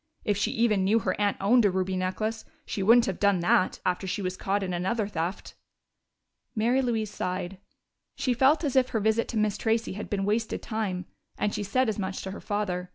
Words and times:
If 0.25 0.35
she 0.35 0.49
even 0.53 0.83
knew 0.83 0.97
her 0.97 1.13
aunt 1.21 1.37
owned 1.39 1.63
a 1.63 1.69
ruby 1.69 1.95
necklace, 1.95 2.43
she 2.65 2.81
wouldn't 2.81 3.05
have 3.05 3.19
done 3.19 3.39
that, 3.41 3.79
after 3.85 4.07
she 4.07 4.23
was 4.23 4.35
caught 4.35 4.63
in 4.63 4.73
another 4.73 5.07
theft." 5.07 5.53
Mary 6.55 6.81
Louise 6.81 7.11
sighed: 7.13 7.59
she 8.15 8.33
felt 8.33 8.63
as 8.63 8.75
if 8.75 8.89
her 8.89 8.99
visit 8.99 9.27
to 9.27 9.37
Miss 9.37 9.59
Tracey 9.59 9.93
had 9.93 10.09
been 10.09 10.25
wasted 10.25 10.63
time, 10.63 11.05
and 11.37 11.53
she 11.53 11.61
said 11.61 11.87
as 11.87 11.99
much 11.99 12.23
to 12.23 12.31
her 12.31 12.41
father. 12.41 12.89